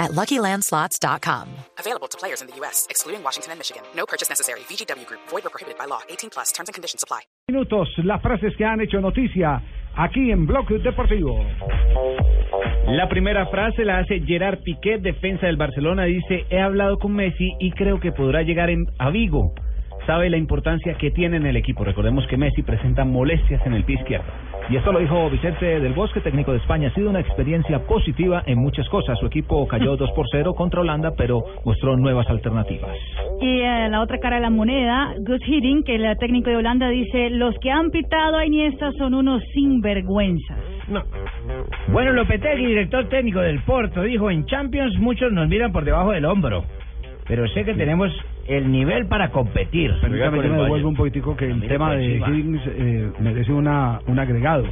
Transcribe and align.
at 0.00 0.10
LuckyLandSlots.com. 0.12 1.46
Available 1.78 2.08
to 2.08 2.18
players 2.18 2.40
in 2.40 2.48
the 2.48 2.56
U.S., 2.56 2.86
excluding 2.90 3.22
Washington 3.22 3.52
and 3.52 3.60
Michigan. 3.60 3.82
No 3.94 4.06
purchase 4.06 4.28
necessary. 4.28 4.60
VGW 4.60 5.06
Group. 5.06 5.20
Void 5.28 5.46
or 5.46 5.50
prohibited 5.50 5.78
by 5.78 5.84
law. 5.84 6.00
18 6.08 6.30
plus. 6.30 6.50
Terms 6.50 6.68
and 6.68 6.74
conditions 6.74 7.04
apply. 7.04 7.20
Minutos, 7.48 7.88
las 8.04 8.20
frases 8.22 8.56
que 8.56 8.64
han 8.64 8.80
hecho 8.80 9.00
noticia 9.00 9.62
aquí 9.96 10.30
en 10.30 10.46
Bloque 10.46 10.78
Deportivo. 10.78 11.44
La 12.86 13.08
primera 13.08 13.46
frase 13.46 13.84
la 13.84 13.98
hace 13.98 14.20
Gerard 14.20 14.62
Piqué, 14.62 14.98
defensa 14.98 15.46
del 15.46 15.56
Barcelona. 15.56 16.04
Dice, 16.04 16.46
he 16.50 16.60
hablado 16.60 16.98
con 16.98 17.14
Messi 17.14 17.52
y 17.60 17.70
creo 17.72 18.00
que 18.00 18.12
podrá 18.12 18.42
llegar 18.42 18.70
en, 18.70 18.86
a 18.98 19.10
Vigo. 19.10 19.54
Sabe 20.10 20.28
la 20.28 20.38
importancia 20.38 20.94
que 20.94 21.12
tiene 21.12 21.36
en 21.36 21.46
el 21.46 21.54
equipo. 21.54 21.84
Recordemos 21.84 22.26
que 22.26 22.36
Messi 22.36 22.64
presenta 22.64 23.04
molestias 23.04 23.64
en 23.64 23.74
el 23.74 23.84
pie 23.84 23.94
izquierdo. 23.94 24.26
Y 24.68 24.74
esto 24.74 24.90
lo 24.90 24.98
dijo 24.98 25.30
Vicente 25.30 25.78
del 25.78 25.92
Bosque, 25.92 26.20
técnico 26.20 26.50
de 26.50 26.58
España. 26.58 26.88
Ha 26.88 26.94
sido 26.94 27.10
una 27.10 27.20
experiencia 27.20 27.78
positiva 27.86 28.42
en 28.44 28.58
muchas 28.58 28.88
cosas. 28.88 29.16
Su 29.20 29.26
equipo 29.26 29.68
cayó 29.68 29.96
2 29.96 30.10
por 30.10 30.26
0 30.32 30.54
contra 30.54 30.80
Holanda, 30.80 31.12
pero 31.16 31.44
mostró 31.64 31.96
nuevas 31.96 32.28
alternativas. 32.28 32.90
Y 33.40 33.60
eh, 33.60 33.88
la 33.88 34.02
otra 34.02 34.18
cara 34.18 34.36
de 34.36 34.42
la 34.42 34.50
moneda, 34.50 35.14
Gus 35.20 35.46
Hiddink, 35.46 35.86
que 35.86 35.94
el 35.94 36.18
técnico 36.18 36.50
de 36.50 36.56
Holanda 36.56 36.88
dice, 36.88 37.30
los 37.30 37.54
que 37.60 37.70
han 37.70 37.90
pitado 37.90 38.36
a 38.36 38.44
Iniesta 38.44 38.90
son 38.98 39.14
unos 39.14 39.44
sinvergüenzas. 39.54 40.58
No. 40.88 41.04
Bueno, 41.92 42.10
Lopetegui, 42.14 42.66
director 42.66 43.08
técnico 43.08 43.38
del 43.38 43.60
Porto, 43.60 44.02
dijo, 44.02 44.28
en 44.28 44.44
Champions 44.46 44.98
muchos 44.98 45.30
nos 45.30 45.46
miran 45.46 45.70
por 45.70 45.84
debajo 45.84 46.10
del 46.10 46.24
hombro, 46.24 46.64
pero 47.30 47.46
sé 47.46 47.64
que 47.64 47.74
tenemos 47.74 48.10
el 48.48 48.72
nivel 48.72 49.06
para 49.06 49.30
competir. 49.30 49.92
Permítame 50.00 50.42
que 50.42 50.48
me 50.48 50.62
devuelva 50.62 50.88
un 50.88 50.96
poquitico 50.96 51.36
que 51.36 51.46
el 51.46 51.60
tema 51.68 51.94
de 51.94 52.16
Higgins 52.16 52.60
eh, 52.66 53.08
merece 53.20 53.52
una, 53.52 54.00
un 54.08 54.18
agregado. 54.18 54.64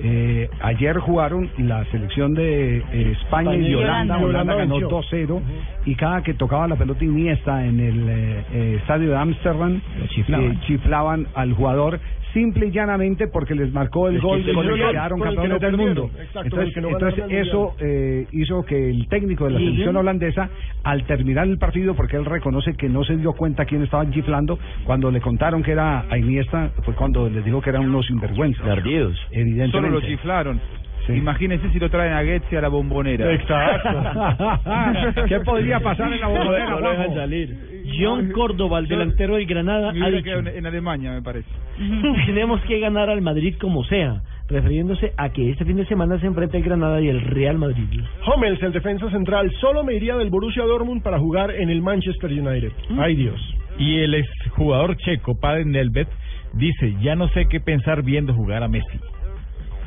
Eh, 0.00 0.50
ayer 0.62 0.98
jugaron 0.98 1.48
la 1.58 1.84
selección 1.92 2.34
de 2.34 2.78
eh, 2.78 3.12
España 3.12 3.54
y 3.54 3.72
Holanda. 3.72 4.18
Holanda 4.18 4.56
ganó 4.56 4.80
2-0 4.80 5.40
y 5.84 5.94
cada 5.94 6.24
que 6.24 6.34
tocaba 6.34 6.66
la 6.66 6.74
pelota 6.74 7.04
Iniesta 7.04 7.64
en 7.64 7.78
el 7.78 8.08
eh, 8.08 8.44
eh, 8.52 8.76
estadio 8.80 9.10
de 9.10 9.16
Ámsterdam 9.16 9.80
chiflaban. 10.08 10.60
chiflaban 10.62 11.28
al 11.34 11.52
jugador 11.52 12.00
simple 12.32 12.66
y 12.66 12.70
llanamente 12.70 13.26
porque 13.28 13.54
les 13.54 13.72
marcó 13.72 14.08
el 14.08 14.16
Es 14.16 14.20
que 14.20 14.26
gol 14.26 14.44
se 14.44 14.52
con 14.52 14.66
el 14.66 14.74
que 14.74 14.90
quedaron 14.90 15.18
que 15.18 15.24
campeones 15.24 15.50
no 15.50 15.58
del 15.58 15.76
mundo. 15.76 16.10
Exacto, 16.18 16.40
Entonces, 16.42 16.74
que 16.74 16.80
no 16.80 16.88
eso 17.28 17.74
eh, 17.78 18.26
hizo 18.32 18.64
que 18.64 18.90
el 18.90 19.06
técnico 19.08 19.44
de 19.44 19.50
la 19.52 19.58
selección 19.58 19.96
holandesa, 19.96 20.50
al 20.84 21.04
terminar 21.04 21.46
el 21.46 21.58
partido, 21.58 21.94
porque 21.94 22.16
él 22.16 22.24
reconoce 22.24 22.74
que 22.74 22.88
no 22.88 23.04
se 23.04 23.16
dio 23.16 23.32
cuenta 23.32 23.64
quién 23.64 23.82
estaban 23.82 24.12
chiflando, 24.12 24.58
cuando 24.84 25.10
le 25.10 25.20
contaron 25.20 25.62
que 25.62 25.72
era 25.72 26.06
a 26.08 26.18
Iniesta, 26.18 26.70
fue 26.84 26.94
cuando 26.94 27.28
les 27.28 27.44
dijo 27.44 27.60
que 27.60 27.70
eran 27.70 27.88
unos 27.88 28.06
sinvergüenzas. 28.06 28.64
Perdidos. 28.64 29.18
Evidentemente. 29.30 29.88
Solo 29.88 29.90
lo 29.90 30.00
chiflaron. 30.00 30.60
Sí. 31.06 31.14
Imagínense 31.14 31.68
si 31.70 31.80
lo 31.80 31.90
traen 31.90 32.12
a 32.12 32.22
Goetze 32.22 32.56
a 32.56 32.60
la 32.60 32.68
bombonera. 32.68 33.32
Exacto. 33.32 35.24
¿Qué 35.28 35.40
podría 35.40 35.80
pasar 35.80 36.12
en 36.12 36.20
la 36.20 36.28
bombonera, 36.28 36.76
Juanjo? 36.76 37.14
John 37.98 38.30
Córdoba, 38.32 38.78
el 38.78 38.88
delantero 38.88 39.36
del 39.36 39.46
Granada, 39.46 39.90
ha 39.90 40.10
dicho, 40.10 40.30
en, 40.38 40.66
Alemania, 40.66 41.12
me 41.12 41.22
parece. 41.22 41.48
tenemos 42.26 42.60
que 42.62 42.78
ganar 42.78 43.10
al 43.10 43.22
Madrid 43.22 43.54
como 43.60 43.84
sea, 43.84 44.22
refiriéndose 44.48 45.12
a 45.16 45.30
que 45.30 45.50
este 45.50 45.64
fin 45.64 45.76
de 45.76 45.86
semana 45.86 46.18
se 46.20 46.26
enfrenta 46.26 46.56
el 46.56 46.62
Granada 46.62 47.00
y 47.00 47.08
el 47.08 47.20
Real 47.20 47.58
Madrid. 47.58 47.84
Hummels, 48.26 48.62
el 48.62 48.72
defensa 48.72 49.10
central, 49.10 49.50
solo 49.60 49.84
me 49.84 49.94
iría 49.94 50.16
del 50.16 50.30
Borussia 50.30 50.64
Dortmund 50.64 51.02
para 51.02 51.18
jugar 51.18 51.50
en 51.50 51.70
el 51.70 51.82
Manchester 51.82 52.30
United. 52.30 52.72
Ay 52.98 53.16
Dios. 53.16 53.40
Y 53.78 53.98
el 53.98 54.14
exjugador 54.14 54.96
checo, 54.98 55.38
Padre 55.38 55.64
Nelvet, 55.64 56.08
dice, 56.52 56.94
ya 57.00 57.14
no 57.16 57.28
sé 57.28 57.46
qué 57.48 57.60
pensar 57.60 58.02
viendo 58.02 58.34
jugar 58.34 58.62
a 58.62 58.68
Messi. 58.68 58.98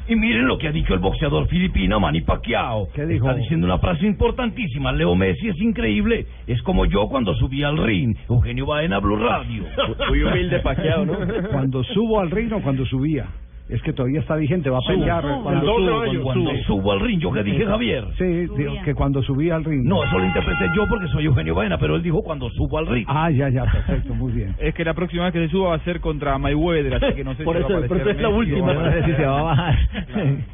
Y 0.08 0.16
miren 0.16 0.46
lo 0.46 0.58
que 0.60 0.68
ha 0.68 0.72
dicho 0.72 0.94
el 0.94 1.00
boxeador 1.00 1.48
filipino 1.48 2.00
Manny 2.00 2.22
Pacquiao. 2.22 2.90
¿Qué 2.94 3.06
dijo? 3.08 3.28
Está 3.28 3.40
diciendo 3.40 3.66
una 3.66 3.80
frase 3.80 4.06
importantísima. 4.06 4.92
Leo 4.92 5.16
Messi 5.16 5.50
es 5.50 5.60
increíble. 5.60 6.28
Es 6.46 6.62
como 6.62 6.86
yo 6.86 7.08
cuando 7.10 7.34
subí 7.36 7.64
al 7.64 7.78
ring. 7.78 8.16
Eugenio 8.30 8.68
Baena 8.68 9.00
Blue 9.00 9.18
Radio. 9.18 9.64
Muy 10.10 10.24
humilde 10.24 10.60
paqueado, 10.60 11.06
¿no? 11.06 11.18
Cuando 11.52 11.84
subo 11.84 12.20
al 12.20 12.30
ring 12.30 12.54
o 12.54 12.62
cuando 12.62 12.86
subía. 12.86 13.26
Es 13.68 13.82
que 13.82 13.94
todavía 13.94 14.20
está 14.20 14.36
vigente, 14.36 14.70
va 14.70 14.78
a 14.78 14.82
pelear. 14.88 15.24
Cuando 15.42 15.66
subo, 15.66 15.78
subo, 15.78 16.24
cuando- 16.24 16.24
Cuando 16.24 16.64
subo 16.66 16.92
al 16.92 17.00
ring, 17.00 17.20
¿yo 17.20 17.32
qué 17.32 17.42
dije, 17.44 17.66
Javier? 17.66 18.06
Sí, 18.16 18.24
digo 18.56 18.74
que 18.84 18.94
cuando 18.94 19.24
subía 19.24 19.56
al 19.56 19.64
ring. 19.64 19.84
No, 19.84 20.04
eso 20.04 20.20
lo 20.20 20.26
interpreté 20.26 20.66
yo 20.76 20.86
porque 20.88 21.08
soy 21.08 21.26
Eugenio 21.26 21.56
Baena, 21.56 21.80
pero 21.80 21.96
él 21.96 22.04
dijo 22.04 22.22
cuando 22.22 22.48
subo 22.52 22.78
al 22.78 22.86
ring. 22.86 23.06
Ah, 23.10 23.32
ya, 23.32 23.50
ya, 23.50 23.64
perfecto, 23.66 24.14
muy 24.14 24.32
bien. 24.34 24.56
Es 24.60 24.76
que 24.76 24.86
la 24.86 24.94
próxima 24.94 25.24
vez 25.24 25.34
que 25.34 25.40
se 25.40 25.50
suba 25.50 25.70
va 25.70 25.76
a 25.78 25.80
ser 25.80 26.00
contra 26.00 26.38
Mayweather, 26.38 26.94
así 27.04 27.16
que 27.16 27.24
no 27.24 27.34
sé 27.34 27.44
Por 27.44 27.56
si 27.58 27.64
eso- 27.64 27.74
va 27.74 27.86
a 27.86 27.88
por 27.88 27.98
eso 27.98 28.10
es 28.12 28.22
la 28.22 28.30
última. 28.30 28.72
no 28.74 28.92
sé 28.92 29.04
si 29.04 29.12
se 29.14 29.26
va 29.26 29.40
a 29.40 29.44
bajar. 29.44 29.76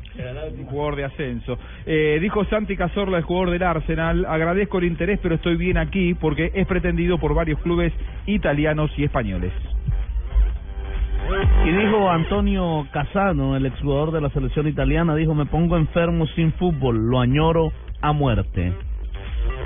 un 0.57 0.66
jugador 0.67 0.95
de 0.95 1.03
ascenso. 1.05 1.57
Eh, 1.85 2.17
dijo 2.22 2.45
Santi 2.45 2.75
Cazorla, 2.78 3.17
el 3.17 3.23
jugador 3.23 3.49
del 3.51 3.63
Arsenal, 3.63 4.25
agradezco 4.25 4.78
el 4.78 4.85
interés, 4.85 5.19
pero 5.22 5.35
estoy 5.35 5.55
bien 5.57 5.78
aquí 5.78 6.13
porque 6.13 6.51
es 6.53 6.66
pretendido 6.67 7.17
por 7.17 7.33
varios 7.33 7.59
clubes 7.59 7.91
italianos 8.25 8.91
y 8.97 9.03
españoles. 9.03 9.51
Y 11.65 11.69
dijo 11.71 12.09
Antonio 12.09 12.85
Casano, 12.91 13.55
el 13.55 13.65
exjugador 13.65 14.11
de 14.11 14.21
la 14.21 14.29
selección 14.29 14.67
italiana, 14.67 15.15
dijo, 15.15 15.33
me 15.33 15.45
pongo 15.45 15.77
enfermo 15.77 16.25
sin 16.27 16.51
fútbol, 16.53 17.09
lo 17.09 17.19
añoro 17.19 17.71
a 18.01 18.11
muerte. 18.13 18.73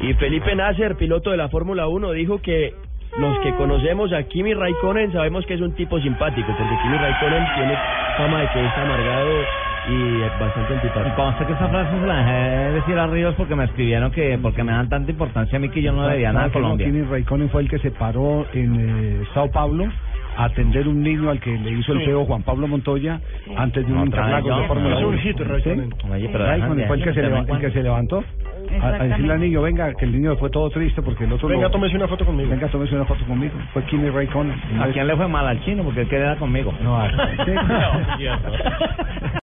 Y 0.02 0.14
Felipe 0.16 0.56
Nasser, 0.56 0.96
piloto 0.96 1.32
de 1.32 1.38
la 1.38 1.50
Fórmula 1.50 1.88
1, 1.88 2.12
dijo 2.12 2.42
que 2.42 2.74
los 3.18 3.40
que 3.40 3.54
conocemos 3.56 4.12
a 4.12 4.24
Kimi 4.24 4.54
Raikkonen 4.54 5.14
sabemos 5.14 5.46
que 5.46 5.54
es 5.54 5.62
un 5.62 5.74
tipo 5.74 6.00
simpático, 6.00 6.48
porque 6.48 6.76
Kimi 6.84 6.98
Raikkonen 6.98 7.46
tiene 7.56 7.78
fama 8.18 8.42
de 8.42 8.48
que 8.50 8.66
es 8.66 8.78
amargado 8.78 9.32
y 9.88 10.20
bastante 10.40 10.74
Y 10.74 10.76
antipático. 10.78 11.16
consta 11.16 11.48
que 11.48 11.54
esa 11.54 11.70
frase 11.70 12.00
se 12.00 12.08
la 12.08 12.18
dejé 12.18 12.72
decir 12.74 12.98
a 12.98 13.08
Ríos 13.08 13.36
porque 13.36 13.56
me 13.56 13.66
escribieron 13.66 14.12
que 14.12 14.38
porque 14.42 14.64
me 14.64 14.72
dan 14.72 14.90
tanta 14.90 15.12
importancia 15.12 15.58
a 15.58 15.62
mí 15.62 15.70
que 15.70 15.82
yo 15.82 15.94
no 15.94 16.08
debía 16.08 16.34
nada 16.34 16.48
a 16.48 16.52
Colombia. 16.52 16.86
Kimi 16.88 17.04
Raikkonen 17.04 17.50
fue 17.50 17.62
el 17.62 17.70
que 17.70 17.80
se 17.80 17.92
paró 17.92 18.46
en 18.54 18.76
eh, 19.22 19.24
Sao 19.34 19.50
Paulo 19.52 19.86
atender 20.38 20.88
un 20.88 21.02
niño 21.02 21.30
al 21.30 21.40
que 21.40 21.52
le 21.58 21.72
hizo 21.72 21.94
el 21.94 22.02
feo 22.06 22.26
Juan 22.26 22.44
Pablo 22.44 22.68
Montoya 22.68 23.20
antes 23.58 23.86
de 23.86 23.92
un 23.94 24.00
vez 24.00 24.06
interlagos 24.08 24.62
de 24.62 24.68
Fórmula 24.68 24.96
Es 24.98 25.04
un 25.04 25.14
1. 25.14 25.18
hit, 25.20 25.40
Raikkonen. 25.40 25.90
Sí. 25.92 26.08
Oye, 26.12 26.30
pero 26.32 26.46
Raikkonen 26.46 26.78
dejan 26.78 26.88
fue 26.88 26.98
el 26.98 27.04
que, 27.04 27.14
se, 27.14 27.22
levantó 27.84 28.24
a, 28.82 28.88
a 28.88 28.92
decirle 29.04 29.34
al 29.34 29.40
niño, 29.40 29.62
venga, 29.62 29.94
que 29.94 30.06
el 30.06 30.12
niño 30.12 30.36
fue 30.38 30.50
todo 30.50 30.70
triste 30.70 31.02
porque 31.02 31.24
el 31.26 31.34
otro 31.34 31.48
Venga, 31.48 31.64
lo- 31.64 31.72
tómese 31.72 31.96
una 31.96 32.08
foto 32.08 32.26
conmigo. 32.26 32.50
venga, 32.50 32.68
tómese 32.68 32.96
una 32.96 33.06
foto 33.06 33.24
conmigo. 33.26 33.54
Fue 33.74 33.84
Kimi 33.86 34.10
Raikkonen. 34.10 34.56
¿A 34.82 34.88
quién 34.88 35.08
le 35.08 35.16
fue 35.16 35.28
mal 35.28 35.48
al 35.48 35.64
chino? 35.64 35.84
Porque 35.84 36.02
él 36.02 36.08
quería 36.10 36.36
conmigo. 36.36 36.74
No, 36.84 36.98
a- 36.98 37.10
sí. 37.46 37.52